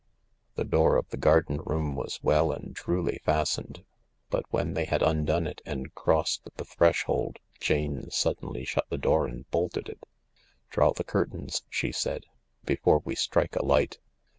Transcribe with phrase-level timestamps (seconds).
[0.55, 3.85] The door of the garden room was well and truly fastened.
[4.31, 9.27] But when they had undone it and crossed the threshold Jane suddenly shut the door
[9.27, 10.03] and bolted it."
[10.71, 12.25] Draw the curtains," she said,"
[12.65, 13.99] before we strike a light."